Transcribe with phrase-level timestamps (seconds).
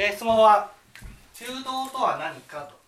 [0.00, 0.70] えー質問は
[1.34, 2.78] 中道とは何かと。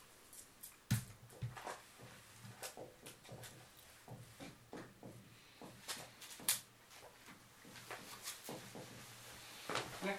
[10.07, 10.19] ね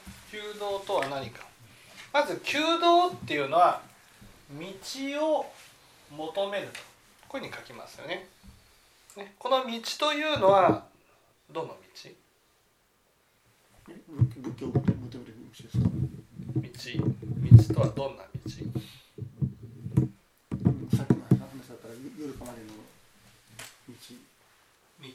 [0.60, 1.46] 道とは何か。
[2.14, 3.82] まず求道っていうのは
[4.52, 5.46] 道を
[6.12, 6.74] 求めると。
[7.30, 8.28] こういうふうに書きますよね。
[9.16, 10.86] ねこの道というのは
[11.52, 11.76] どの道？
[13.86, 15.91] 仏仏教を求める道ですか？
[16.82, 18.50] 道道とはどんな道？
[18.50, 18.56] さ
[21.04, 22.70] っきの話だったら夜かまでの
[23.88, 23.94] 道
[25.00, 25.06] 道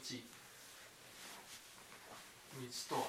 [2.55, 3.01] 道とは。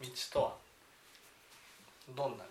[0.00, 0.56] 道とは。
[2.16, 2.48] どんな道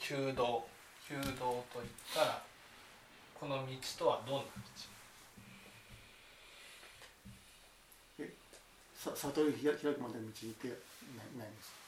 [0.00, 0.66] 弓道
[1.08, 2.42] 弓道といったら
[3.38, 4.22] この道とは。
[4.26, 4.44] どんな
[8.96, 11.84] さ悟り開開くまでの道ってなないんです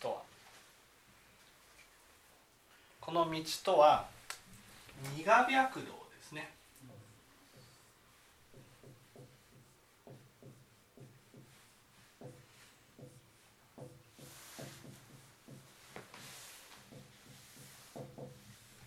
[0.00, 0.22] 道とは。
[3.00, 4.06] この道とは
[5.16, 5.86] 二河白道で
[6.22, 6.50] すね。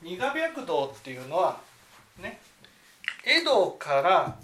[0.04, 1.59] 二河白道っていうのは
[2.20, 2.39] ね
[3.23, 4.38] 江戸から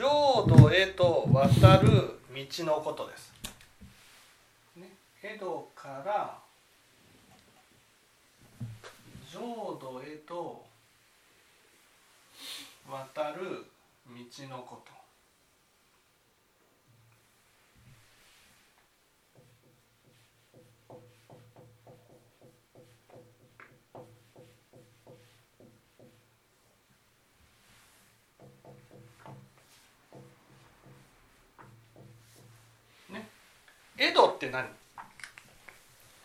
[0.00, 1.90] 浄土へと渡る
[2.34, 3.34] 道のことです。
[4.74, 4.88] ね、
[5.22, 6.38] 江戸から
[9.30, 10.64] 浄土へと
[12.90, 13.66] 渡る
[14.08, 14.99] 道のこと。
[34.00, 34.64] 江戸って何？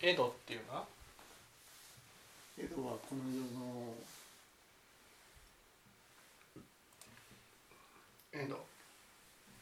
[0.02, 0.86] 江戸っていうのは？
[2.58, 3.94] 江戸はこの世の。
[8.32, 8.66] 江戸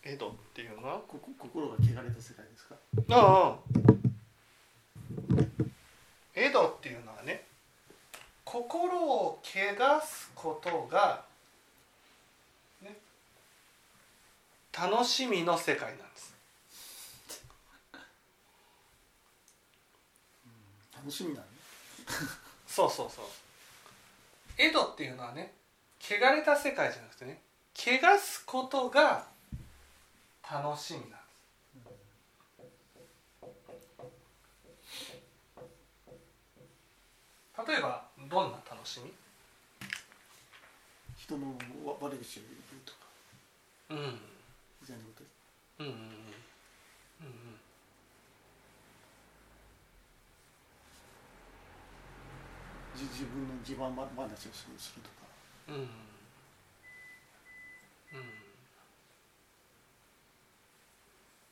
[0.03, 1.01] 江戸っていうのは？
[1.07, 2.75] ここ心が汚れた世界ですか？
[3.09, 3.59] ああ。
[6.35, 7.45] 江戸っていうのはね
[8.45, 11.25] 心を汚すことが、
[12.83, 12.95] ね、
[14.71, 16.32] 楽しみの世界なんです
[21.03, 21.45] 楽しみなの
[22.65, 23.25] そうそうそう。
[24.57, 25.53] 江戸っていうのはね
[25.99, 27.41] 汚れた世界じゃなくてね
[27.75, 29.25] 汚すことが
[30.49, 31.23] 楽しみなんです。
[37.67, 39.11] 例えばどんな楽しみ？
[41.17, 41.47] 人の
[41.85, 42.99] わ悪口を言うとか。
[43.89, 43.97] うん。
[43.97, 44.19] うん
[44.81, 46.33] みたいなことうんうんうん
[52.95, 55.15] 自分の自慢話をするするとか。
[55.69, 55.75] うん。
[55.75, 55.81] うん。
[55.81, 55.89] うん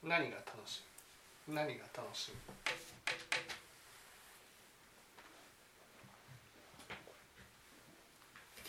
[0.04, 0.82] 何が楽し
[1.48, 2.32] み何が楽し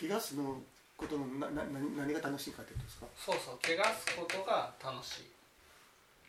[0.01, 0.61] み汚すの
[0.95, 3.07] ことのなな何何が楽しいかってことですか？
[3.17, 5.23] そうそう汚すことが楽し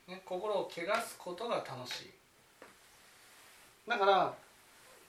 [0.08, 0.70] い、ね、心を汚
[1.06, 2.10] すことが楽しい。
[3.86, 4.34] だから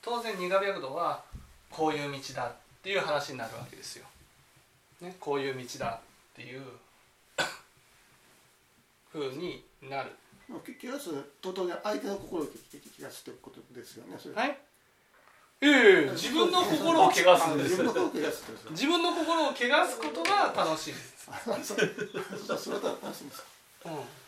[0.06, 1.24] 当然苦白道は
[1.72, 4.06] こういう道だっていう話になるわけですよ、
[5.02, 6.00] ね、こういう道だ
[6.34, 6.62] っていう
[9.12, 10.12] ふうになる。
[10.48, 11.12] まあき汚す
[11.42, 14.60] と当然相手の心をすということですよねはい。
[15.62, 17.82] ええ自分の心を汚すんです。
[17.82, 18.72] 自分の心を汚すってことですよ。
[18.72, 19.54] 自分の心を汚
[19.90, 21.56] すことが楽しいです、 う
[23.26, 23.48] んですか
[23.86, 24.26] うん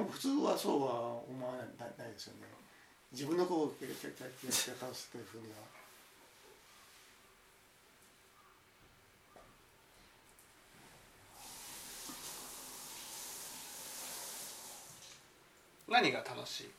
[0.00, 0.90] でも普通はそうは
[1.28, 2.42] 思わないないないですよね。
[3.10, 3.72] 自分の心を汚
[4.94, 5.58] すというふうには。
[15.88, 16.70] 何が楽しい？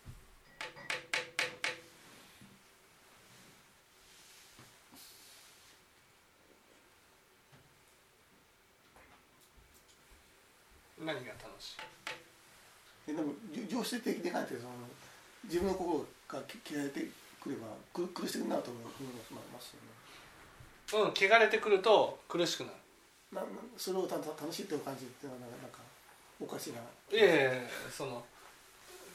[11.03, 12.00] 何が楽しい？
[13.81, 14.69] でもじ常識的に考えてその
[15.45, 17.01] 自分の心がき汚れて
[17.41, 19.91] くればく苦しくなると思いますよね。
[20.93, 22.75] うん汚れてくると苦しくなる。
[23.31, 23.47] なな
[23.77, 25.79] それをた楽しいという感じっていうのはなんか
[26.39, 26.79] おかしいな
[27.13, 28.23] ええその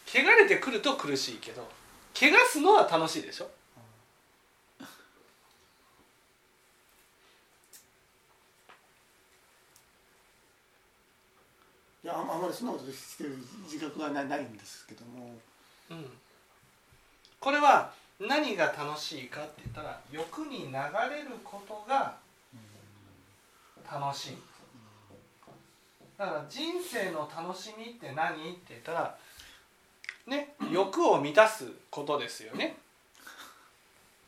[0.07, 1.69] 汚れてくると苦しいけど
[2.15, 3.51] 汚すのは楽しいでしょ
[12.07, 15.35] いやああまりそんなことしてる自覚はないんですけども。
[15.91, 16.07] うん、
[17.41, 22.15] これは何が楽しいかって言ったら欲に流れることが
[23.93, 24.37] 楽しい。
[26.17, 29.19] だから人生の楽しみって何って言ったら
[30.29, 32.77] ね欲を満たすことですよね。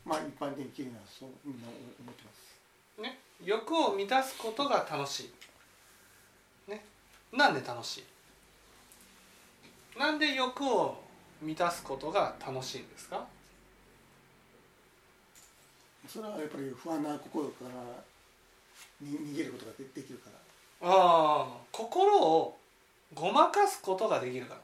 [0.04, 3.02] まあ一般的にはそうみんな思ってます。
[3.02, 5.24] ね欲を満たすことが楽しい。
[5.26, 5.30] ね
[7.32, 7.98] なんで楽し
[9.96, 9.98] い？
[9.98, 11.02] なんで欲を
[11.42, 13.26] 満たすことが楽しいんですか？
[16.08, 17.70] それはやっぱり不安な心から
[19.00, 20.38] に逃げることがでできるから。
[20.80, 22.56] ああ心を
[23.14, 24.60] ごまかすことができるから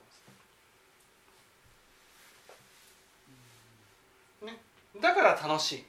[4.47, 4.61] です、ね、
[5.01, 5.85] だから楽しい。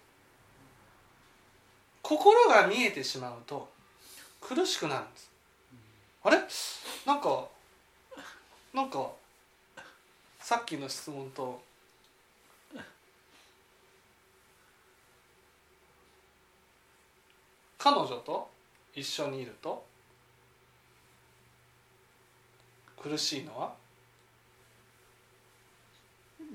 [2.01, 3.69] 心が見えてしまうと
[4.41, 5.31] 苦しくなるんです
[6.25, 6.37] あれ？
[7.05, 7.47] なんか
[8.73, 9.11] なんか
[10.39, 11.61] さっきの質問と
[17.77, 18.49] 彼女と
[18.95, 19.85] 一緒にいると
[22.97, 23.75] 苦しいのは？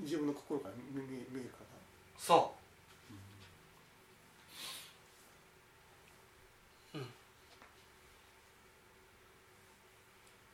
[0.03, 1.07] 自分の心から見見
[1.39, 1.65] えるから。
[2.17, 2.60] そう、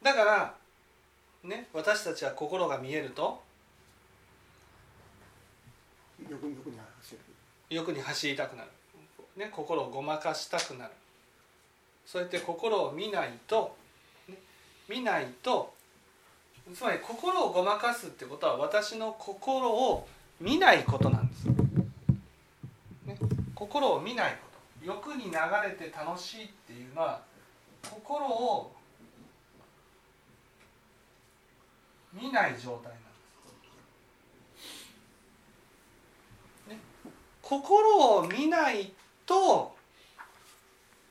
[0.08, 0.54] だから
[1.44, 3.44] ね私たちは心が見えると
[6.30, 6.56] 欲に
[7.02, 7.20] 走る。
[7.70, 8.70] 欲に走りたくなる、
[9.36, 10.92] ね、心をごまかしたくなる。
[12.06, 13.76] そうやって心を見ないと、
[14.30, 14.36] ね、
[14.88, 15.74] 見ないと
[16.74, 20.08] つまり心をごまかすってことは私の心を
[20.40, 21.46] 見ないことなんです、
[23.06, 23.18] ね、
[23.54, 24.38] 心を見ないこ
[24.82, 24.86] と。
[24.86, 27.22] 欲に流れて楽しいっていうのは
[27.92, 28.72] 心を
[32.22, 33.08] 見ない状態なんで
[36.66, 36.80] す、ね、
[37.42, 38.92] 心を見ない
[39.26, 39.76] と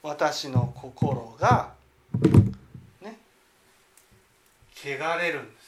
[0.02, 1.74] 私の心が
[3.00, 3.18] ね。
[4.74, 5.66] 汚れるんです。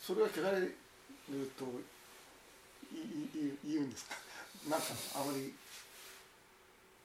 [0.00, 0.76] それは汚れる
[1.58, 1.64] と
[2.92, 4.14] いいい言うんですか？
[4.68, 4.86] なんか
[5.16, 5.54] あまり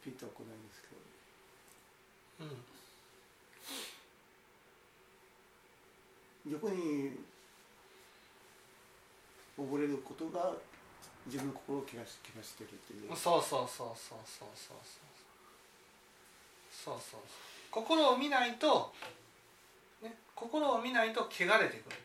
[0.10, 0.66] ピンとは来ないん。
[0.68, 0.98] ですけど
[2.42, 2.58] うん。
[6.52, 7.20] 欲に
[9.58, 10.54] 溺れることが
[11.28, 14.78] 自分の心を怪我し怪我してるっていうそうそうそうそうそうそうそうそう
[16.72, 17.20] そうそう
[17.70, 18.92] 心を見ないと、
[20.02, 21.90] ね、心を見ないと汚れていくん。
[21.90, 21.96] で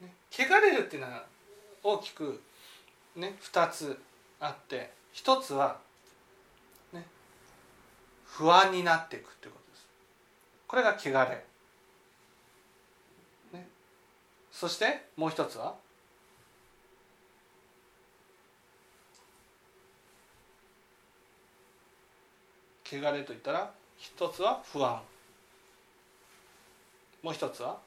[0.00, 1.24] す、ね、汚れるっていうのは
[1.82, 2.42] 大きく
[3.16, 3.98] ね2つ
[4.40, 5.76] あって一つは、
[6.92, 7.04] ね、
[8.24, 9.86] 不安になっていくっていうことです。
[10.68, 11.44] これが汚れ、
[13.58, 13.66] ね、
[14.52, 15.74] そしてもう一つは
[22.84, 25.02] 汚れといったら一つは不安。
[27.24, 27.80] もう一つは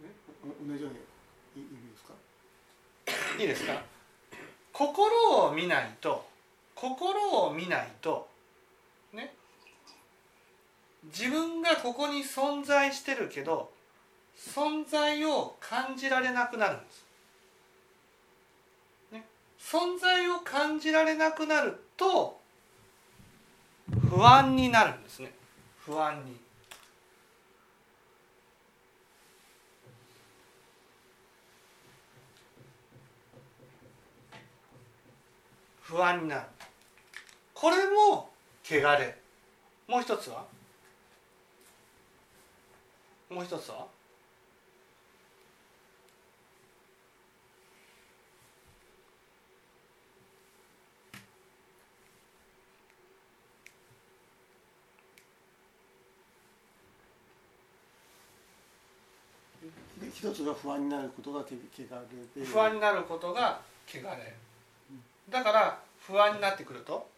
[0.00, 0.92] ねお同じよう
[1.58, 2.14] にいいですか？
[3.40, 3.82] いいですか？
[4.72, 6.26] 心を見ないと
[6.74, 8.28] 心を見ないと
[9.12, 9.34] ね？
[11.04, 13.70] 自分がここに存在してるけど
[14.36, 17.04] 存在を感じられなくなるんです、
[19.12, 19.24] ね、
[19.58, 22.40] 存在を感じられなくなると
[24.10, 25.32] 不安になるんですね。
[25.78, 26.43] 不安に。
[35.94, 36.42] 不安になる。
[37.54, 38.28] これも
[38.64, 39.16] 汚れ。
[39.86, 40.44] もう一つは？
[43.30, 43.86] もう一つは？
[60.00, 61.86] で一つが不安になることがけ汚
[62.36, 62.44] れで。
[62.44, 64.34] 不安になることが汚れ
[65.30, 67.08] だから不安になってくると、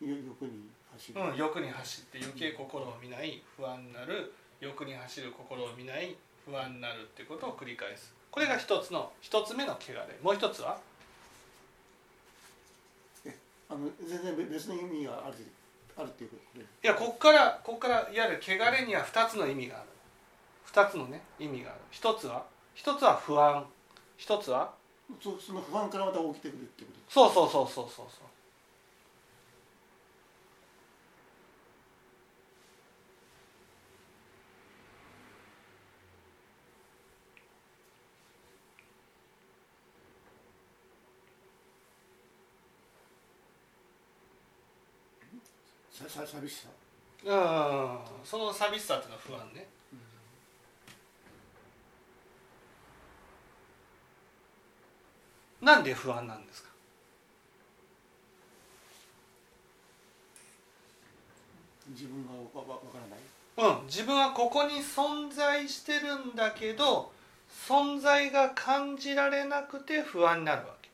[0.00, 8.14] よ欲に走る、うん、欲に走って余計心を見ない不安になる欲に走る心を見ない不安になるっていうことを繰り返す。
[8.30, 10.18] これが一つの一つ目の汚れ。
[10.22, 10.78] もう一つは？
[13.68, 15.36] あの全然別の意味がある
[15.96, 16.64] あるっていうことで。
[16.64, 19.88] いやここからここからいわゆる汚れには2つの意味がある。
[20.72, 21.80] 2つのね意味がある。
[21.90, 22.44] 一つは？
[22.74, 23.66] 一つは不安。
[24.16, 24.72] 一つは
[25.18, 26.98] そその不安からまた起きてくるってこと。
[27.08, 28.26] そうそうそうそうそうそう。
[45.90, 46.68] ささ寂しさ。
[47.24, 47.98] うん。
[48.24, 49.68] その寂しさっていうのは不安ね、
[55.70, 56.68] なんで不安なんですか？
[61.90, 62.98] 自分がわか
[63.56, 63.78] らない？
[63.80, 63.86] うん。
[63.86, 67.12] 自分はここに存在してるんだけど
[67.68, 70.88] 存在が感じられなくて不安になるわけ。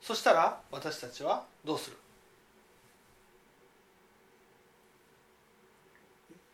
[0.00, 1.96] そしたら私たちはどうする？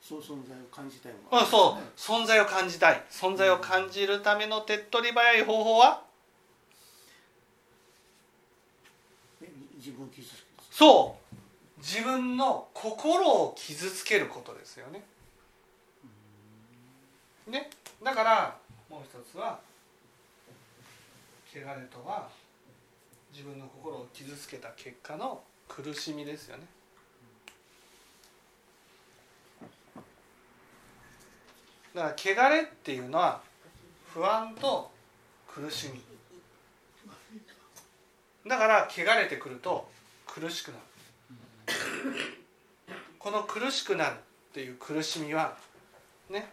[0.01, 1.83] そう存在を感じたいもあそう。
[1.99, 3.03] 存在を感じたい。
[3.11, 6.01] 存在を感じるための手っ取り早い方法は
[9.43, 9.78] ね自分を傷つける
[10.71, 11.35] そう
[11.79, 15.03] 自分の心を傷つけることですよね。
[17.47, 17.71] ね
[18.03, 18.57] だから
[18.91, 19.59] もう一つは
[21.51, 22.29] 汚れとは
[23.33, 26.65] 自分の心を傷つけた結果の苦しみですよね。
[31.95, 33.41] だから汚れっていうのは
[34.13, 34.91] 不安と
[35.47, 36.01] 苦しみ
[38.49, 39.89] だから汚れてくると
[40.27, 40.83] 苦しくなる。
[43.19, 45.57] この苦しくなるっていう苦しみは
[46.31, 46.51] ね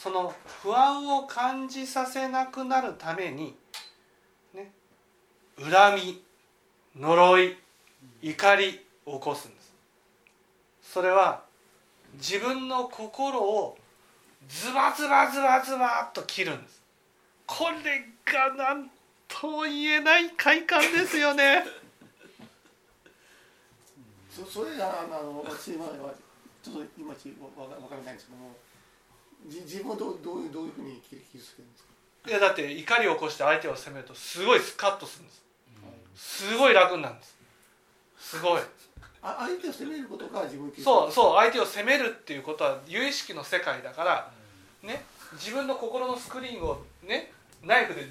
[0.00, 3.56] その不安を感じさせなくなるために
[4.54, 4.70] ね
[5.58, 6.22] 恨み
[6.96, 7.56] 呪い
[8.22, 9.72] 怒りを起こすんです。
[10.82, 11.42] それは
[12.14, 13.76] 自分の心を
[14.48, 16.80] ズバズバズバズバっと切るんです。
[17.46, 18.90] これが何
[19.28, 21.64] とも言えない快感ですよね。
[24.30, 26.86] そそれがあの私ちょっとい
[27.88, 28.56] からないんですけども
[29.46, 31.90] じ自分をどうどういうどういうふうに傷つけるんですか？
[32.30, 35.42] いやだって怒りを起こして相手を責めるとすごいスカッとするんです。
[36.16, 37.36] すごい楽になるんです。
[38.18, 38.62] すごい。
[39.22, 44.30] あ相手を責めることが自分そうそう相手を責めるっていうことは有意識の世界だから
[44.82, 45.02] ね
[45.34, 47.32] 自分の心のスクリーンをね
[47.66, 48.08] ナイフでず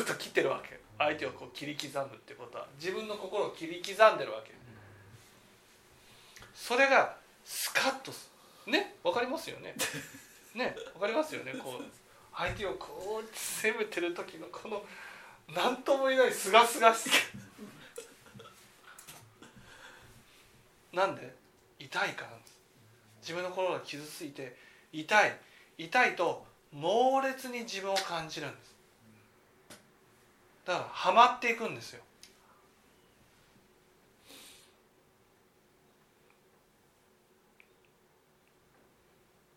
[0.00, 0.78] ーっと切ってるわけ。
[0.98, 2.66] 相手をこう切り刻むってことは。
[2.80, 4.52] 自分の心を切り刻んでるわけ。
[6.54, 8.30] それがスカッとす
[8.66, 8.96] ね？
[9.04, 9.74] わかりますよね？
[10.54, 10.74] ね？
[10.94, 11.52] わかりますよね？
[11.52, 11.84] こう
[12.36, 14.82] 相手をこう攻めてる時のこの
[15.54, 17.10] 何とも言えないすがすがしさ。
[20.92, 21.32] なんで？
[21.78, 22.30] 痛いから
[23.22, 24.56] 自分の心が傷ついて
[24.92, 25.36] 痛い
[25.78, 28.74] 痛いと猛烈に自分を感じるんです。
[30.66, 32.02] だからハマっていくんですよ。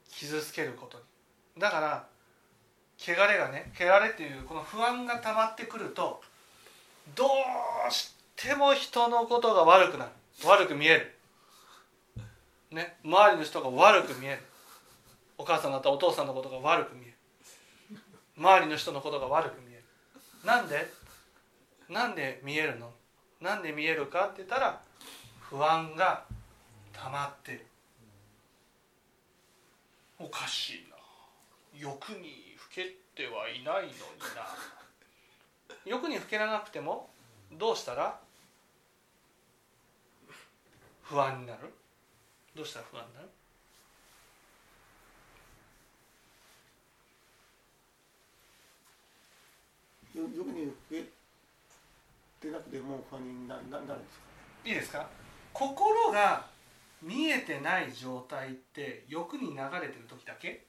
[0.10, 1.04] 傷つけることに。
[1.60, 2.08] だから
[2.98, 6.22] 汚れがね汚れっていうこの不安が溜まってくると
[7.16, 10.12] どうしても人のことが悪くなる。
[10.46, 11.18] 悪く見える。
[12.72, 14.51] ね周りの人が悪く見える。
[15.42, 17.14] お母さんだったお父さんのことが悪く見える。
[18.38, 19.84] 周りの人のことが悪く見える。
[20.46, 20.88] なんで？
[21.90, 22.92] なんで見えるの？
[23.42, 24.80] なんで見えるかって言ったら
[25.40, 26.26] 不安が
[26.94, 27.66] 溜まってる。
[30.20, 30.96] おかしいな。
[31.76, 33.92] 欲にふけてはいないのに
[34.36, 34.46] な。
[35.88, 37.10] 欲にふけらなくても
[37.52, 38.20] どうしたら？
[41.02, 41.74] 不安になる？
[42.56, 43.30] どうしたら不安になる？
[50.14, 51.06] よよくに増え
[52.42, 54.26] てなくても不安になななるんですか
[54.66, 55.08] いいですか？
[55.54, 56.48] 心が
[57.02, 60.66] 見えてない状態って欲に流れてる時だけ？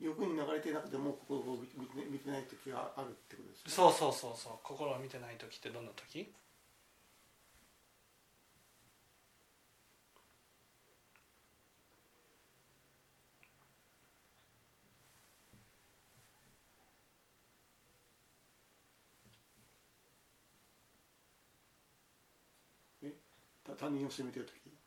[0.00, 3.72] 欲に流れてなくても心を見ててない時があるってことですね。
[3.72, 4.52] そうそうそうそう。
[4.62, 6.32] 心を見てない時ってどんな時？
[23.78, 24.77] 他人を責めてる時？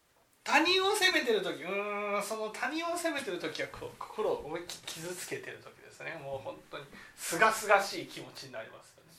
[0.43, 6.19] 他人を責めてる時うんその他人を責めてる時はこう心を思いっきり傷つけてる時ですね。
[6.23, 6.83] もう本当に
[7.15, 9.11] すがすがしい気持ちになりますよね。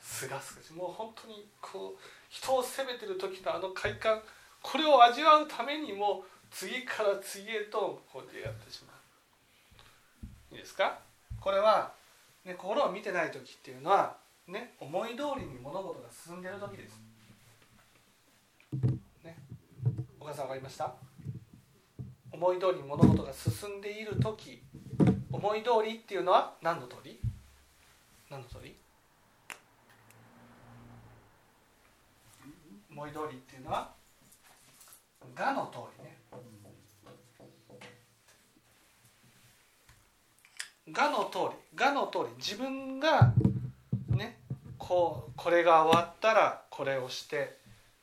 [0.00, 0.72] すがすがしい。
[0.72, 4.20] もう本当にこう人を責めてる時のあの快感
[4.60, 10.54] これを味わうためにも次から次へとこうやってやってしまう。
[10.54, 10.98] いいですか？
[11.40, 11.92] これは、
[12.44, 14.16] ね、心を見てない時っていうのは、
[14.48, 16.98] ね、思い通りに物事が進んでる時です。
[20.24, 20.90] お母さん分かりました？
[22.32, 24.62] 思い通りに物事が進んでいる時
[25.30, 27.20] 思い通りっていうのは何の通り？
[28.30, 28.74] 何の通り？
[32.90, 33.90] 思い通りっていうのは
[35.36, 36.16] 「が」の通りね
[40.90, 42.24] 「が」の通り「が」の通り。
[42.38, 43.34] 自分が
[44.08, 44.38] ね
[44.78, 47.58] こうこれが終わったらこれをして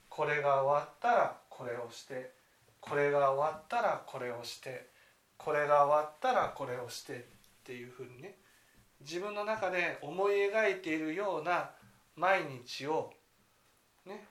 [0.07, 2.31] これが終わったらこれをして
[2.79, 4.87] これが終わったらこれをして
[5.37, 7.17] これが終わったらこれをしてっ
[7.63, 8.33] ていうふうにね
[8.99, 11.69] 自分の中で思い描いているような
[12.15, 13.11] 毎日を
[14.07, 14.25] ね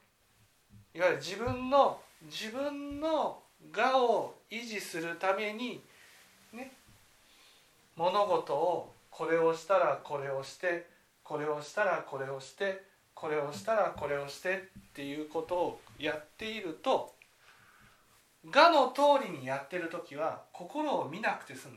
[0.93, 3.39] いわゆる自分の自分の
[3.77, 5.81] 我を維持するために
[6.53, 6.73] ね
[7.95, 10.85] 物事をこれをしたらこれをして
[11.23, 12.83] これをしたらこれをして
[13.15, 14.61] これをしたらこれをしてっ
[14.95, 17.20] ていうことをやっていると
[18.45, 21.77] 我の通りにやってる時は心を見なくて済む。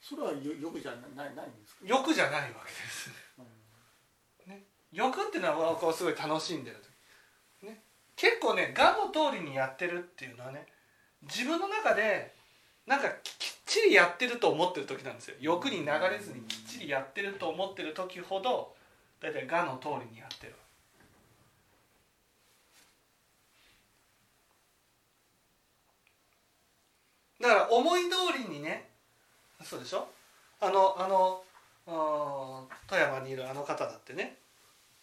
[0.00, 1.80] それはよ欲じゃないないんですか？
[1.84, 3.10] 欲じゃないわけです、
[4.48, 6.76] ね、欲っていうのはこうすごい楽しんでる
[7.60, 7.82] 時、ね、
[8.16, 10.66] 結構ね我の通りにやってるっていうのはね
[11.22, 12.34] 自分の中で
[12.84, 15.36] なんかきっちりやってると思ってる時なんですよ。
[15.38, 18.74] 欲に流れずにきっちりやってると思ってる時ほど
[19.20, 20.54] 大体我の通りにやってる
[27.42, 28.88] だから思い通りにね
[29.62, 30.06] そうでしょ？
[30.60, 31.42] あのあの
[32.86, 34.36] 富山にいるあの方だってね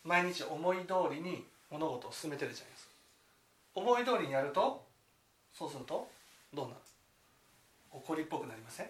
[0.06, 2.91] 毎日思い通りに物事を進めてるじゃないですか。
[3.75, 4.82] 思い通りにやると
[5.54, 6.10] そうすると
[6.54, 6.78] どうなる？
[7.91, 8.86] 怒りっぽくなりません？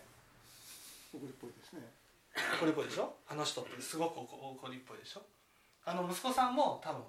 [1.13, 1.81] 怒りっぽいですね。
[2.61, 3.15] 怒りっぽいでしょ？
[3.27, 5.21] あの人ってすごく怒りっぽいでしょ？
[5.85, 7.01] あの息子さんも多分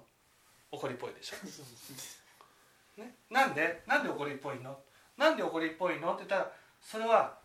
[0.71, 3.83] 怒りっぽいでしょ、ね、なんで？
[3.85, 4.75] なんで怒りっぽいの？
[5.21, 6.13] なんで怒りっぽいの？
[6.13, 7.37] って言ったらそれは、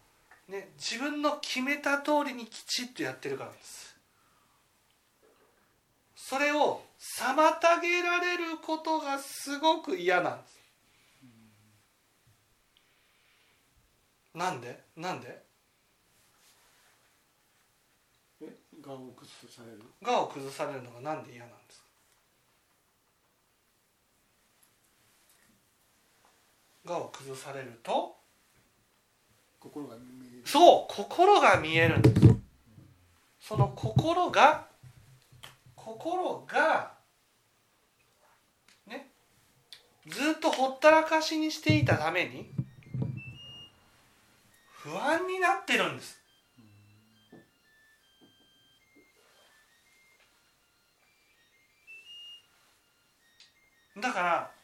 [0.49, 3.95] ね、自分の決めた通りにきちっとやってるからです。
[6.15, 6.81] それを
[7.21, 10.57] 妨げられることがすごく嫌なんです。
[14.35, 14.81] なんで？
[14.97, 15.43] なんで？
[18.41, 18.57] え？
[18.87, 21.86] 我を崩される我を崩されるのがなんで嫌なんです
[26.87, 28.17] 我を崩されると
[29.59, 30.43] 心が見える。
[30.45, 32.27] そう心が見えるんです。
[33.41, 34.67] その心が
[35.75, 36.93] 心が
[38.87, 39.11] ね
[40.07, 42.51] ずっとほったらかしにしていたために
[44.71, 46.21] 不安になってるんです。
[54.01, 54.56] だから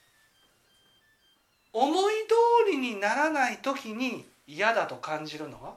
[1.72, 2.12] 思い
[2.66, 5.62] 通りにならない時に嫌だと感じるの？
[5.62, 5.74] は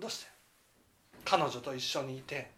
[0.00, 0.26] どうして？
[1.24, 2.50] 彼女と一緒にいて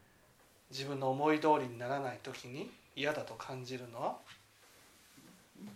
[0.71, 4.01] 自分の思い通りにならない時に嫌だと感じるの？
[4.01, 4.17] は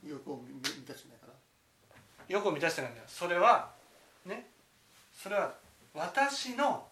[0.07, 2.35] 欲を満たしてないから。
[2.35, 3.07] よく満たしてないんだよ。
[3.09, 3.70] それは
[4.24, 4.46] ね？
[5.12, 5.54] それは
[5.94, 6.87] 私の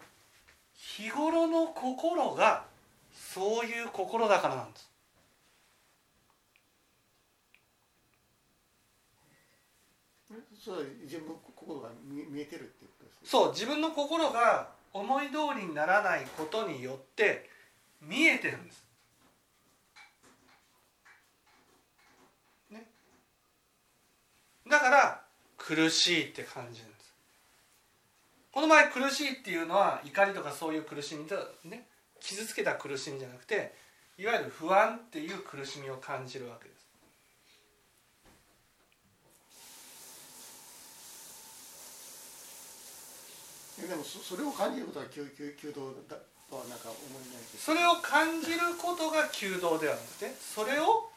[0.74, 2.64] 日頃の心が
[3.12, 4.88] そういう心だからなんです
[10.30, 13.26] えそれは自分の心が見見えてるっていうことですか？
[13.26, 17.50] そう自分の心が思い通りにならないことによって
[18.00, 18.84] 見えてるんです。
[22.70, 22.86] ね、
[24.68, 25.22] だから
[25.56, 26.82] 苦しいって感じ。
[28.52, 31.34] この場合苦しいっていうのは怒りとかそういう苦しみと
[31.64, 31.86] ね
[32.20, 33.74] 傷つけた苦しみじゃなくて
[34.18, 36.82] いわゆる不安っていう苦しみを感じるわけです。
[43.82, 46.16] えでもそそれを感じることは求求求道だ
[46.50, 51.10] とはなんか思えないそれを感じることが求道ではなくてそれを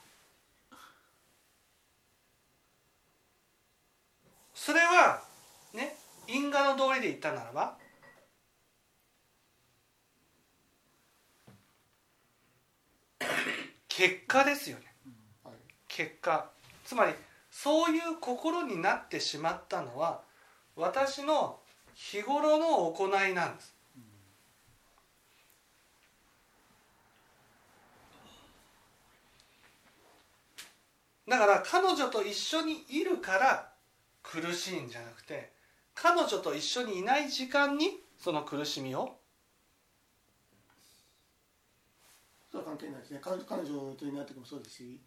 [4.54, 5.22] それは
[5.74, 5.96] ね
[6.28, 7.78] 因果の道いで言ったならば
[13.88, 14.84] 結果ですよね。
[15.44, 15.54] はい
[15.88, 16.50] 結果。
[16.84, 17.14] つまり
[17.50, 20.22] そういう心になってしまったのは
[20.76, 21.60] 私の
[21.94, 23.74] 日頃の行いなんです。
[31.28, 33.72] だから彼女と一緒にいるから
[34.22, 35.55] 苦しいんじゃなくて
[35.96, 39.18] 彼女と一緒にいない時間にその苦しみを？
[42.52, 43.20] それは関係ないですね。
[43.22, 45.00] 彼彼女といない時もそうですし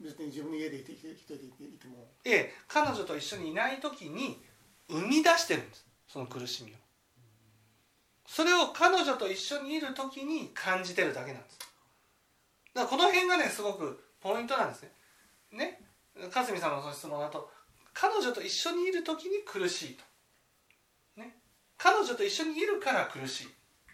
[0.00, 2.08] 別に自分の家でいて一人でいても。
[2.24, 4.42] ええ彼女と一緒にいない時に
[4.88, 5.86] 生み出してるんです。
[6.08, 6.74] その苦しみを。
[8.26, 11.58] それを彼女と一緒にいる時に感じてるだけなんです。
[12.74, 14.92] だからこの辺がねすごくポイントなんですね。
[15.52, 15.80] ね？
[16.30, 17.50] かすみさんのその質問だと
[17.94, 20.02] 彼女と一緒にいる時に苦しいと。
[20.02, 20.11] ね
[21.82, 23.48] 彼女と一緒にいるから苦しい。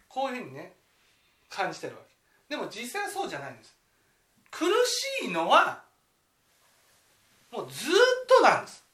[0.08, 0.74] こういうふうにね
[1.48, 2.02] 感じてるわ
[2.48, 2.54] け。
[2.54, 3.74] でも実際はそうじゃないんです。
[4.50, 4.66] 苦
[5.22, 5.82] しいのは
[7.50, 7.92] もうずっ
[8.26, 8.84] となんです。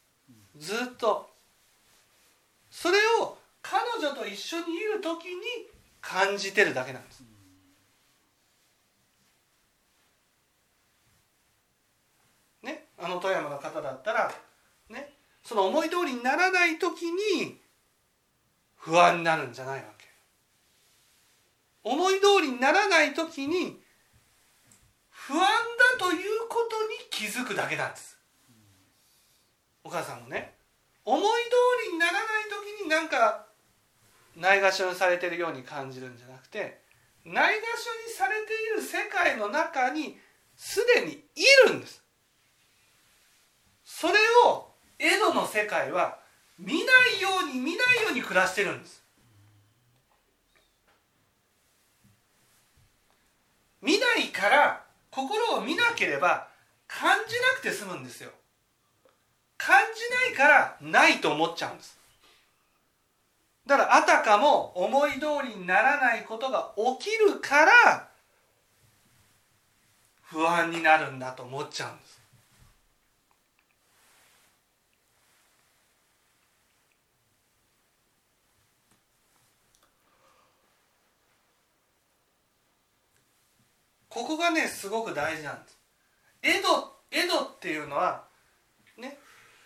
[0.58, 1.28] ずっと。
[2.70, 5.42] それを彼女と一緒にいる時に
[6.00, 7.24] 感じてるだけなんです。
[12.62, 12.86] ね？
[12.96, 14.32] あの富山の方だったら
[14.88, 15.12] ね？
[15.42, 17.58] その思い通りにならない時に
[18.84, 20.04] 不安になるんじゃないわけ。
[21.84, 23.80] 思い通りにならない時に
[25.08, 28.18] 不安だということに気づくだけなんです。
[29.84, 30.54] お母さんもね
[31.06, 31.28] 思い通
[31.88, 32.22] りにならない
[32.78, 33.46] 時になんか
[34.36, 36.82] ないがしろにされてるように感じるんじゃなくて
[37.24, 40.18] ないがしろにされている世界の中に
[40.56, 42.02] すでにいるんです。
[43.82, 46.18] それを江戸の世界は
[46.58, 49.02] 見ないように見ないように暮らしてるんです。
[53.82, 56.48] 見ないから心を見なければ
[56.88, 58.30] 感じなくて済むんですよ。
[59.58, 61.98] 感じないからないと思っちゃうんです。
[63.66, 68.08] だからあたかも思い通りにならないことが起きるから
[70.22, 72.23] 不安になるんだと思っちゃうんです。
[84.14, 85.76] ここがねすごく大事なんです。
[86.40, 86.68] 江戸
[87.10, 88.22] 江戸っていうのは
[88.96, 89.18] ね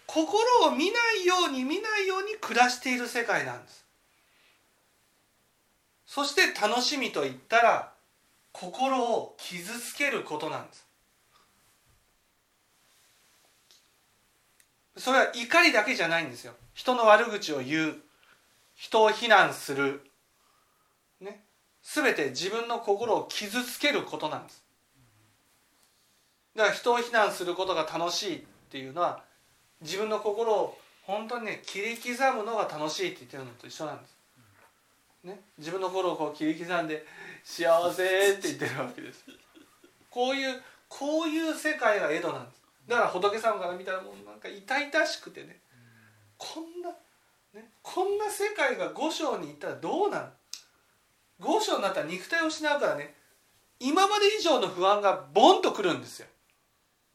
[0.07, 3.85] 心を見ないように見ないように暮らしている世界なんです。
[6.07, 7.93] そして楽しみといったら
[8.53, 10.87] 心を傷つけることなんです。
[14.97, 16.55] それは怒りだけじゃないんですよ。
[16.73, 17.97] 人の悪口を言う。
[18.75, 20.08] 人を非難する。
[21.95, 24.63] 全て自分の心を傷つけることなんです。
[26.55, 29.23] だから人を非難することが楽しいっていうのは
[29.81, 34.17] 自分の心を本当にね切り刻むのが楽しいって言ってるのと一緒なんです、
[35.25, 37.07] ね、自分の心をこう切り刻んで
[37.43, 39.25] 幸せって言ってるわけです。
[40.11, 42.63] こういうこういう世界が江戸なんです。
[42.87, 45.61] だから仏様から見たらもうなんか痛々しくてね。
[46.37, 46.91] こんな、
[47.55, 50.27] ね、こんな世界が五章に行ったらどうなる？
[51.41, 53.15] 五章になったら肉体を失うからね。
[53.81, 56.27] 今まで以上の不安がボンとくるんですよ。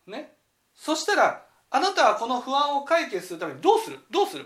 [0.08, 0.34] ね、
[0.76, 4.00] そしたらあなたはこの不安を解決するためにどうする？
[4.12, 4.46] どうする？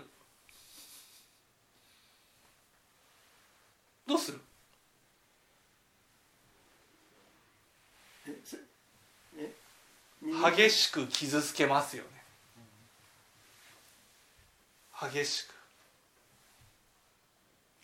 [4.06, 4.40] どうする？
[10.56, 12.08] 激しく傷つけますよね。
[15.12, 15.54] 激しく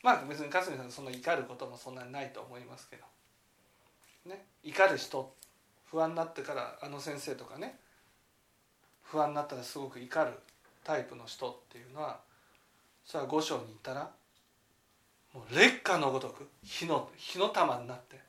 [0.04, 3.04] まあ別に勝見さんそんな怒ることもそんなにないと思いますけど。
[4.26, 4.44] ね。
[4.62, 5.34] 怒る人
[5.86, 7.78] 不安になってからあの先生とかね。
[9.02, 10.32] 不安になったらすごく怒る
[10.84, 12.20] タイプの人っていうのは
[13.06, 14.10] それは五章にいたら
[15.32, 18.20] もう劣化のごとく火の火の玉になって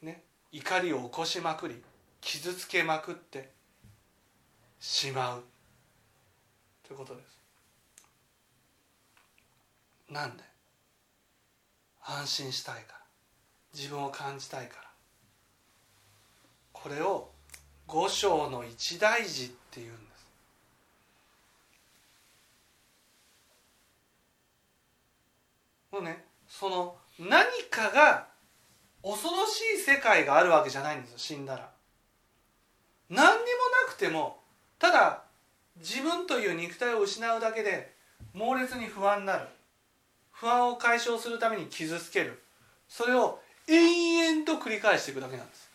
[0.00, 0.22] ね。
[0.50, 1.82] 怒りを起こしまくり
[2.22, 3.50] 傷つけまくって
[4.80, 5.44] しまう。
[6.88, 7.35] ということです。
[10.10, 10.44] なんで？
[12.02, 12.98] 安心したいから。
[13.74, 14.82] 自分を感じたいから。
[16.72, 17.30] これを
[17.86, 20.26] 五章の一大事っていうんです。
[25.90, 28.28] もうねその何かが
[29.02, 31.70] 恐ろしい世界があるわけじゃないんですよ死んだら。
[33.08, 33.34] 何にも
[33.86, 34.38] なくても
[34.78, 35.22] ただ
[35.78, 37.94] 自分という肉体を失うだけで
[38.32, 39.46] 猛烈に不安になる。
[40.38, 42.42] 不安を解消するために傷つける。
[42.88, 45.70] それを延々と繰り返していくだけなんです。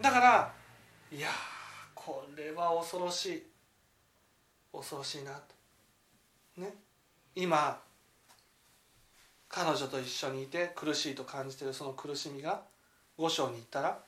[0.00, 0.52] だから
[1.12, 1.28] いや
[1.94, 3.42] これは恐ろしい。
[4.72, 5.32] 恐ろしいな
[6.56, 6.60] と。
[6.60, 6.74] ね。
[7.36, 7.80] 今
[9.48, 12.62] 彼女と一緒にいて苦しいと感じているその苦しみが
[13.16, 14.00] 五章に行ったら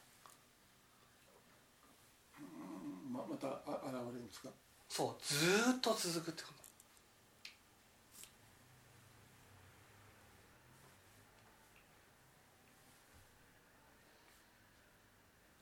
[3.42, 4.49] ままたあ現れるんですか？
[4.88, 6.55] そうずーっと続くってこと。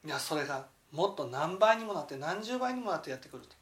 [0.04, 3.54] いやそれがもっと何倍にもなって何十倍にもなってやってくると。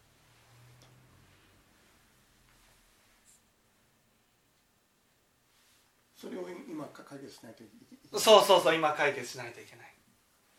[6.17, 7.73] それを今か解決しないといけ
[8.17, 8.21] ない。
[8.21, 9.95] そうそうそう今解決しないといけない。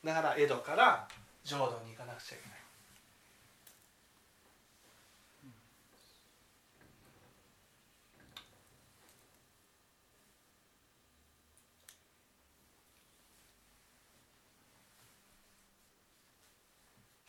[0.04, 1.08] だから江戸から
[1.44, 2.61] 浄土に行かなくちゃいけない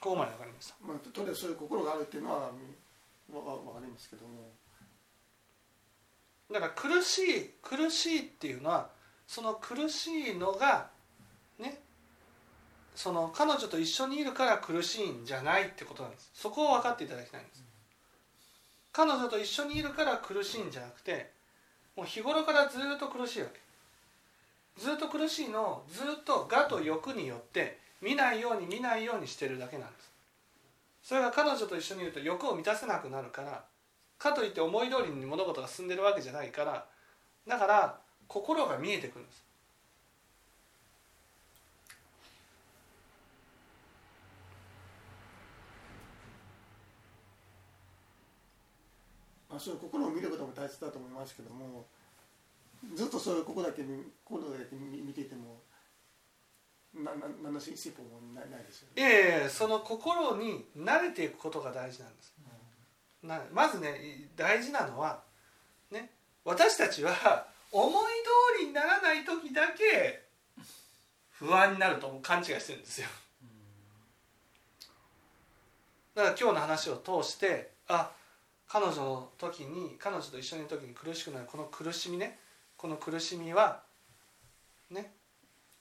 [0.02, 0.74] ここまでわかりました。
[0.82, 4.50] まあ、ととりあえずそういう心があるっていうのはみわわわかるんですけども。
[6.50, 8.90] だから苦しい苦しいっていうのは
[9.28, 10.90] その苦しいのが
[11.58, 11.80] ね
[12.94, 16.30] その彼女と一緒にいるから苦しいんじゃないってことなんです。
[16.34, 17.64] そこを分かっていただきたいんです。
[18.92, 21.30] 彼女と一緒にいるから苦しいんじゃなくて
[21.96, 23.60] もう日頃からずっと苦しいわけ。
[24.80, 30.10] ずっと苦しいのをずっと我と欲によって見ないように見ないようにしてるだけなんです。
[31.02, 33.64] それが彼女と一緒にいると欲を満たせなくなるから
[34.18, 36.86] かといって思い通りに物事が進んでるわけじゃないから
[37.46, 39.44] だから心が見えてくるんです。
[49.54, 51.84] あ、そういう心を見ることも大切だと思いますけども
[52.94, 53.82] ずっとそういうここだけ
[54.24, 55.60] 心だけ見ていても
[56.94, 59.02] なな何の進歩もないないですよね。
[59.02, 62.32] いやいやその心に慣れていくことが大事なんです
[63.22, 65.22] なまずね大事なのは
[65.90, 66.10] ね
[66.44, 67.92] 私たちは思い
[68.58, 70.22] 通りにならない時だけ
[71.30, 73.08] 不安になると勘違いしてるんですよ
[76.14, 78.10] だから今日の話を通してあ
[78.68, 82.38] 彼女の時に彼女と一緒にいる時に苦しくなるこの苦しみね
[82.76, 83.82] この苦しみは
[84.90, 85.12] ね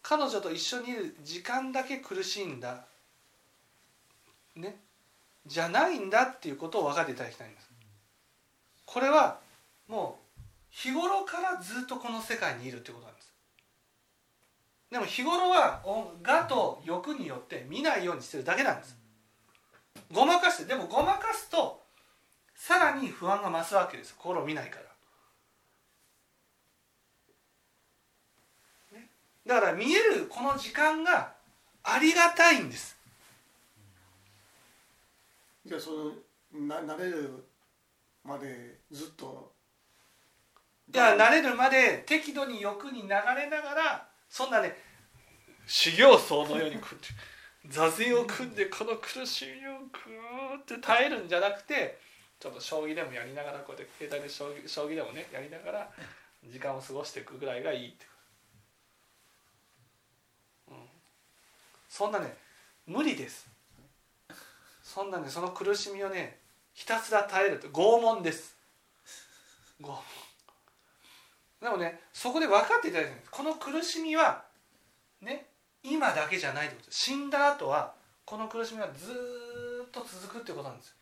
[0.01, 2.85] 彼女と一緒にいる時間だけ苦しいんだ。
[4.55, 4.77] ね。
[5.45, 7.69] じゃないんだっていうことを分かっていただきたいんです。
[8.85, 9.39] これは
[9.87, 13.33] もう日頃からずっとこの世界にいるってことなんです。
[14.91, 18.97] でも日頃は我と欲によって見ないようにしてるだけなんです。
[20.11, 21.81] ごまかしてでもごまかすと
[22.55, 24.15] さらに不安が増すわけです。
[24.15, 24.79] 心を見ないか
[28.93, 29.09] らね
[29.45, 31.33] だから見えるこの時間が
[31.83, 32.97] ありがたいんです。
[35.65, 35.91] じゃあそ
[36.53, 37.43] のな慣れる
[38.23, 39.51] までずっと。
[40.93, 44.75] いや慣れるまで適度に欲に流れながらそんなね
[45.65, 47.07] 修行僧のようにこうやって
[47.69, 51.97] 座禅を組んでこの苦しみをグーって耐えるんじゃなくて
[52.39, 55.89] ちょっと将棋でもやりながらこうやって携帯で将棋将棋でもねやりながら
[56.49, 58.05] 時間を過ごしていくぐらいがいいって、
[60.69, 60.75] うん、
[61.91, 62.37] そんなね
[62.87, 63.49] 無理です。
[64.81, 66.39] そんなねその苦しみをね
[66.73, 68.55] ひたすら耐えるって拷問です。
[69.81, 69.97] 拷問。
[71.61, 73.31] でもねそこで分かっていただきたいんです。
[73.31, 74.45] この苦しみは
[75.21, 75.47] ね
[75.83, 76.99] 今だけじゃないってことです。
[76.99, 79.11] 死んだ後はこの苦しみはず
[79.85, 80.87] っと続くってことなんです。
[80.87, 80.93] よ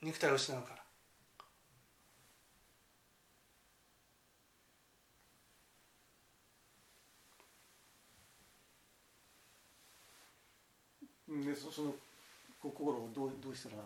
[0.00, 0.81] 肉体を失うから。
[11.40, 11.90] でそその
[12.60, 13.76] こ心をどうどうしたら？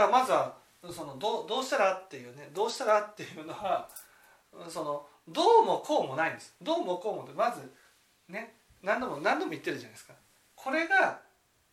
[0.00, 0.54] いやまずは
[0.92, 3.88] そのどうどうしたらっていうねどうしたらっていうのは
[4.68, 6.54] そのどうもこうもないんです。
[6.62, 7.60] どうもこうもってまず
[8.28, 10.14] ね何度も何度も言ってるじゃないですか。
[10.54, 11.20] これが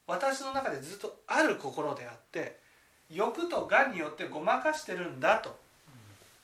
[0.07, 2.59] 私の中でずっとある心であって
[3.09, 5.57] 欲と我によってごまかしてるんだと。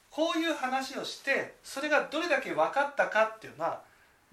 [0.10, 3.82] こういう話をしてそれがどれだけ分かったかっていうのは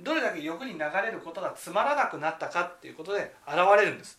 [0.03, 4.19] どれだけ欲に流れることがつまらなくなったかっていうことで現れるんです。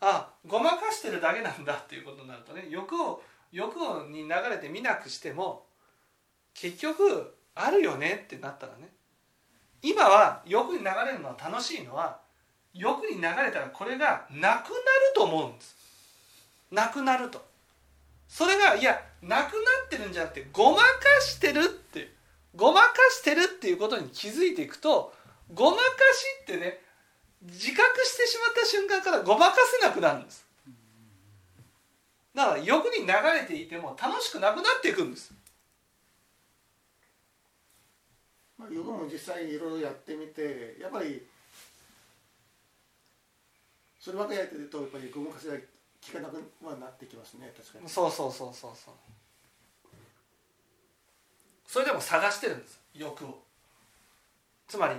[0.00, 3.76] あごまかしてるだけなんだっていうことになるとね欲を欲
[4.10, 5.64] に流れて見なくしても
[6.54, 8.88] 結局あるよねってなったらね
[9.82, 12.20] 今は欲に流れるのは楽しいのは
[12.74, 14.64] 欲に流れたらこれがなくなる
[15.14, 15.76] と思うんです。
[16.70, 17.42] なくなると。
[18.28, 20.84] それがいやなくなってるんじゃなくてごまか
[21.20, 22.17] してるって。
[22.54, 25.12] ごまかしてるっていうことに気づいていくと
[25.54, 25.84] ごまかし
[26.42, 26.80] ってね
[27.42, 30.44] 自覚してしまった瞬間からごまかせなくなるんです。
[32.34, 35.32] だから欲に流れていても楽しくなくなっていくんです。
[38.58, 41.24] まあ、ヨガも実際いろいろやってみてやっぱり
[44.00, 45.62] そればかりやってるとやっぱりごまかせが効
[46.12, 47.88] かなくはなってきますね確かに。
[47.88, 48.94] そうそうそうそうそう
[51.68, 53.38] それでも探してるんです欲を。
[54.66, 54.94] つまり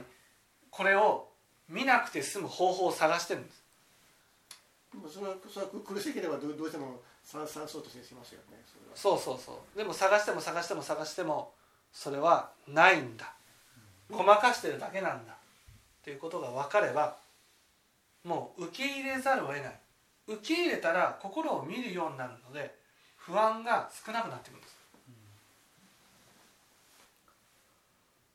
[0.69, 1.27] これを
[1.67, 3.63] 見なくて済む方法を探してるんです。
[5.11, 8.57] それはそれは苦しければどうどうしても探探そうとしますよね
[8.95, 9.77] そそうそうそう。
[9.77, 11.53] でも探しても探しても探しても
[11.91, 13.33] それはないんだ。
[14.09, 15.33] ごまかしてるだけなんだ。
[15.33, 15.35] っ
[16.03, 17.17] ていうことが分かれば
[18.23, 19.79] もう受け入れざるを得ない。
[20.27, 22.75] 受け入れたら心を見るようになるので
[23.17, 24.78] 不安が少なくなってくるんです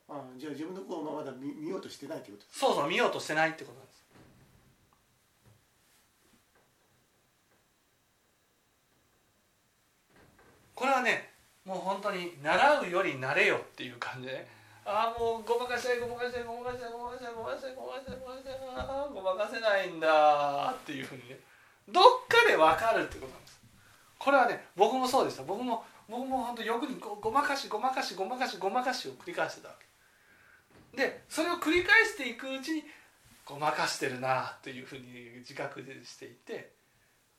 [0.09, 2.59] あじゃあ自分の子をまだ見見ようとしてないということ？
[2.59, 4.05] そうそう見ようとしてないってことなんです。
[10.75, 11.31] これはね
[11.65, 14.47] もう本当に習うより慣れよっていう感じでね。
[14.85, 21.39] ああもうごまかしたいごまかしたいごまかしたいごまかしたいごまかしたいごまかしたいごまかしたいあごまかせないんだっていうふうにね
[21.89, 23.59] どっかで分かるってことなんです
[24.19, 29.87] これはね僕もそうでした僕も僕も本当欲にごごまかしごまかしごまかしごまかしを繰り返してたわけ
[30.97, 32.85] でそれを繰り返していくうちに
[33.45, 36.73] ごまかしてるなというふうに自覚していて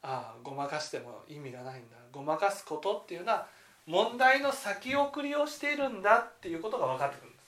[0.02, 1.98] ああごまかしても意味がないんだ。
[2.12, 3.48] ごまかすことっていうのは
[3.88, 7.46] 問題の先送りをしているんだっていうことが分かってくるんです。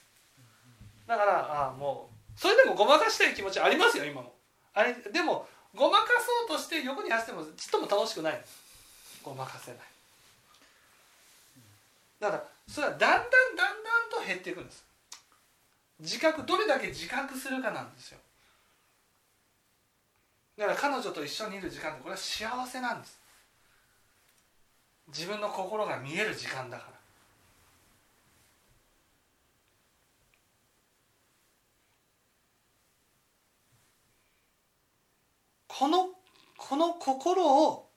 [1.07, 4.33] だからああもうそれでもごまかしたい気持ちありますよ今も。
[4.73, 6.07] あれでもごまか
[6.47, 8.41] そうとして横に走ってもちっとも楽しくない。
[9.23, 9.79] ごまかせない。
[12.19, 14.86] だからそれはだんだんだんだんと減っていくんです。
[15.99, 18.19] 自覚どれだけ自覚するかなんですよ。
[20.57, 23.19] だから彼女と一緒にいる時間ってこれは幸せなんです。
[25.07, 26.97] 自分の心が見える時間だから。
[35.67, 36.09] この
[36.57, 37.87] この心を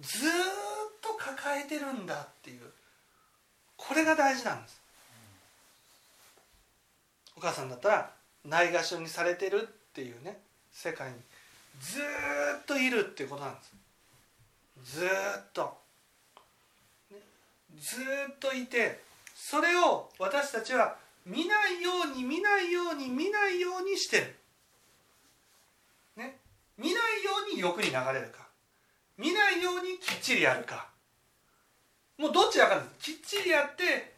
[0.00, 0.30] ずっ
[1.00, 2.62] と抱えてるんだっていう
[3.76, 4.85] これが大事なんです。
[7.36, 8.10] お母さんだったら
[8.44, 10.38] ないがしろにされてるっていうね
[10.72, 11.16] 世界に。
[11.80, 13.60] ずっといるっていうことなんで
[14.84, 14.98] す。
[14.98, 15.08] ずっ
[15.52, 15.76] と、
[17.10, 17.18] ね。
[17.78, 17.96] ず
[18.32, 19.00] っといて
[19.34, 20.96] それを私たちは
[21.26, 24.34] 見ないように見ないように見ないようにしてる。
[26.16, 26.38] ね。
[26.78, 27.00] 見ないよ
[27.50, 28.46] うに欲に流れるか。
[29.18, 30.88] 見ないようにきっちりやるか。
[32.18, 34.15] もうどっちらかですきっちりやって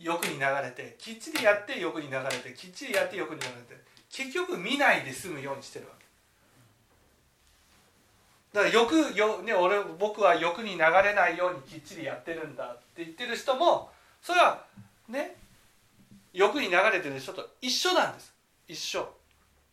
[0.00, 6.00] 欲に流れてきっちりやって欲に流れてきっちりやって欲に流れて結局見ないで済むようにしてるわけ。
[8.52, 14.64] だから欲よ、ね、俺僕は欲に流れないようにきっちりやってるんだって言ってる人もそれは
[15.08, 15.36] ね
[16.32, 18.32] 欲に流れてる人と一緒なんです。
[18.68, 19.08] 一緒。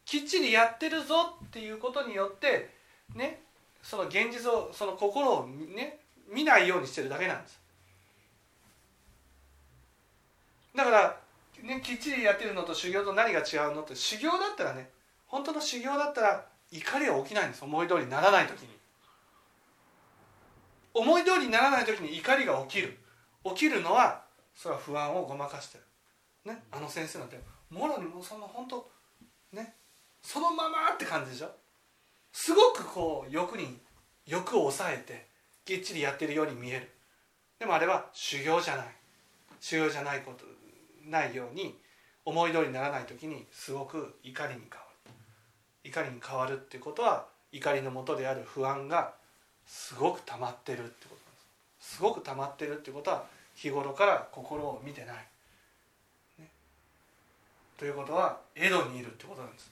[0.06, 2.70] きっちりやってるぞっていうことによって
[3.16, 3.42] ね
[3.82, 6.00] その現実をその心をね
[6.32, 7.57] 見ないようにしてるだけなんです。
[10.78, 11.18] だから、
[11.63, 14.92] ね、きっちりやってるのと修行と何が違うのって修行だったらね
[15.26, 17.63] 本当の修行だったら怒りは起きないんです。
[17.63, 18.70] 思い通りにならない時に。
[20.94, 22.98] 思い通りにならない時に怒りが起きる。
[23.44, 24.22] 起きるのは
[24.56, 25.80] それは不安をごまかして
[26.46, 26.54] る。
[26.54, 27.40] ねあの先生なんて
[27.71, 28.90] もろにもうその本当
[29.52, 29.73] ね
[30.21, 31.50] そのままって感じでしょ。
[32.32, 33.80] すごくこう欲に
[34.28, 35.28] 欲を抑えて
[35.65, 36.92] きっちりやってるように見える。
[37.58, 38.88] でもあれは修行じゃない。
[39.60, 40.57] 修行じゃないこと。
[41.10, 41.76] ないように
[42.26, 45.12] 思い通りにならない時にすごく怒りに変わる。
[45.84, 49.14] 怒りに変わるっていうことは怒りのもとである不安が
[49.66, 51.96] すごく溜まってるってことなんです。
[51.96, 53.12] すごく溜まってるってこと。
[53.12, 53.26] は
[53.58, 55.16] 日頃から心を見てない、
[56.40, 56.48] ね、
[57.76, 59.72] ということは江戸にいるってことなんです。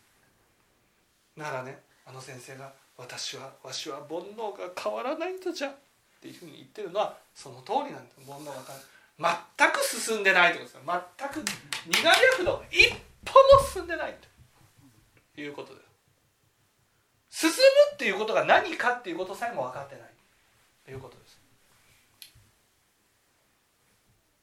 [1.38, 5.76] ならねあの先生が「私はわしは煩悩が変わらないんだじゃ」っ
[6.20, 8.26] ていうふうに言ってるのはその通りなんです。
[8.26, 8.95] 煩悩が変わる。
[9.18, 11.52] 全く進んでないってことです全く
[11.88, 12.90] 苦白度一
[13.24, 14.16] 歩も進んでない
[15.36, 15.82] ということで
[17.32, 17.48] す。
[17.48, 17.58] 進む
[17.94, 20.10] っていうことが何かっていうことさえも分かってない
[20.86, 21.40] ということです。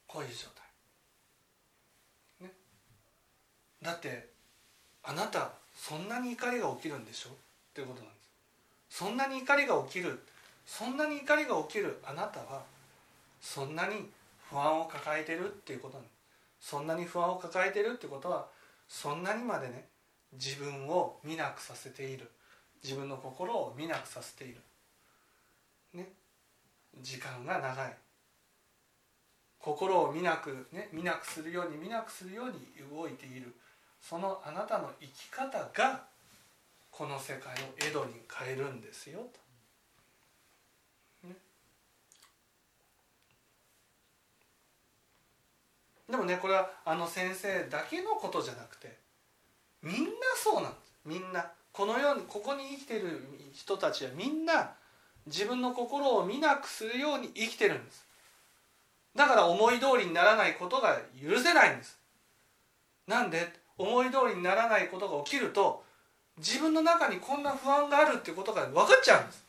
[0.06, 0.48] こういう状
[2.40, 2.52] 態、ね、
[3.80, 4.28] だって
[5.02, 7.30] あなたそんなに怒りが起きるんでしょ？
[7.30, 7.32] っ
[7.74, 8.20] ていうことなんで
[8.90, 8.98] す。
[8.98, 10.22] そんなに怒りが起きる。
[10.66, 12.62] そんなに怒りが起きるあなたは
[13.40, 14.10] そんなに
[14.52, 16.08] 不安を抱えてるっていうことなんで
[16.60, 18.46] すそんなに不安を抱えてるってことは
[18.86, 19.86] そんなにまでね
[20.32, 22.30] 自分を見なくさせている。
[22.82, 24.56] 自分の心を見なくさせている。
[25.94, 26.08] ね。
[27.00, 27.96] 時間が長い。
[29.58, 32.52] 心を見なくね見なくするように見なくするように
[32.90, 33.54] 動いている。
[34.00, 36.04] そのあなたの生き方が
[36.90, 39.20] この世界を江戸に変えるんですよ
[41.22, 41.28] と。
[41.28, 41.36] ね、
[46.10, 48.96] でもねこれはあの先生だけのことじゃなくて
[49.82, 50.92] みんなそうなんです。
[51.04, 51.46] みんな。
[51.72, 53.20] この世にここに生きてる
[53.54, 54.72] 人たちはみんな
[55.26, 58.04] 自分の心を見なくするように生きてるんです。
[59.16, 61.98] だから思い通りにならないことが許せないんです。
[63.06, 63.52] なんで？
[63.78, 65.82] 思い通りにならないことが起きると
[66.38, 69.44] 自分の中にこんな不安があるっていうことが分かっちゃうんです。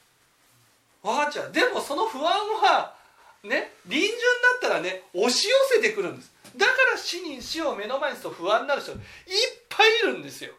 [1.03, 1.51] 分かっちゃう。
[1.51, 2.95] でもその不安は
[3.43, 4.17] ね臨終にな
[4.57, 6.32] ったらね押し寄せてくるんです。
[6.56, 8.99] だから死に死を目の前にすると不安になる人いっ
[9.70, 10.54] ぱいいるんですよ。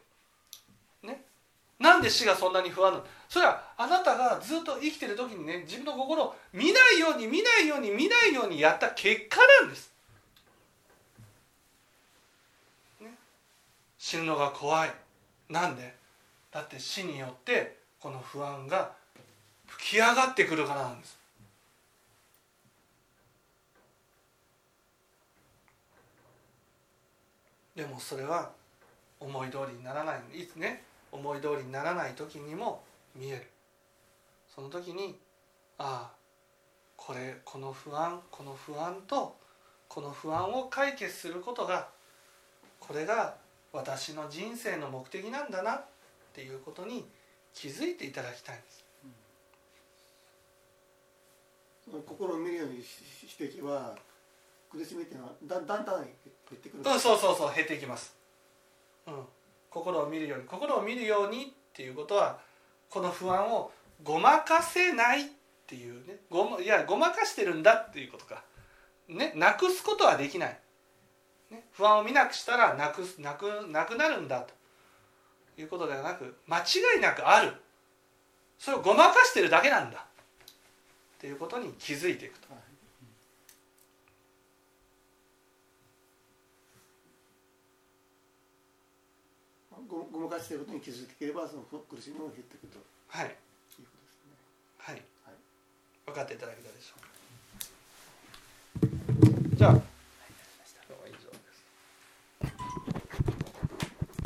[1.02, 1.22] ね、
[1.78, 3.04] なんで死がそんなに不安なの？
[3.28, 9.92] それはあなたがずっと生きてる時にね自分の心を見ないように見ないように見ないようにやった結果なんです。
[13.00, 13.14] ね、
[13.98, 14.90] 死ぬのが怖い
[15.48, 15.94] なんで？
[16.50, 18.92] だって死によってこの不安が
[19.66, 21.18] 吹き上がってくるからなんです。
[27.74, 28.52] でもそれは
[29.18, 32.82] 思い通りにならないいつね思い通りにならない時にも
[33.14, 33.50] 見える。
[34.54, 35.18] その時に
[35.78, 36.14] ああ
[36.96, 39.36] これこの不安この不安と
[39.88, 41.88] この不安を解決することが
[42.78, 43.34] これが
[43.72, 45.84] 私の人生の目的なんだなっ
[46.32, 47.04] ていうことに
[47.52, 48.84] 気づいていただきたいんです。
[52.06, 53.94] 心を見るようにしていけば
[54.70, 56.08] 苦しみっていうのはだだんだん
[56.50, 56.78] 減ってくる。
[56.78, 58.14] うんそうそうそう減っていきます、
[59.06, 59.14] うん、
[59.70, 60.44] 心を見るように。
[60.46, 62.38] 心を見るようにっていうことは
[62.90, 63.70] この不安を
[64.02, 65.24] ごまかせないっ
[65.66, 66.16] ていうね。
[66.30, 68.42] ごいやごまかしてるんだっていうことか。
[69.08, 70.58] ねなくすことはできない、
[71.50, 74.54] ね、不安を見なくしたらなくなくなくなるんだと。
[75.56, 77.52] いうことではなく間違いなくある。
[78.58, 79.98] それをごまかしてるだけなんだ。
[79.98, 82.48] っていうことに気づいていくと。
[89.88, 92.78] ごごまかしていることに気づいていければその苦しみも減っていくと
[93.08, 93.38] はいいうこ
[93.78, 94.34] とですね。
[94.78, 95.34] はい、はい、
[96.06, 97.14] 分かっていただけたでしょうか。
[99.56, 99.93] じゃあ